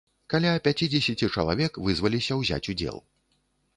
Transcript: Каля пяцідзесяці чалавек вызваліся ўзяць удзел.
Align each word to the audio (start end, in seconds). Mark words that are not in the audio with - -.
Каля 0.33 0.53
пяцідзесяці 0.67 1.29
чалавек 1.35 1.77
вызваліся 1.89 2.41
ўзяць 2.41 2.63
удзел. 2.75 2.97